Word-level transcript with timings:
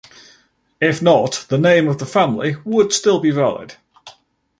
If 0.79 0.99
not, 0.99 1.45
the 1.49 1.59
name 1.59 1.87
of 1.87 1.99
the 1.99 2.07
family 2.07 2.55
would 2.65 2.91
still 2.91 3.19
be 3.19 3.29
valid. 3.29 3.75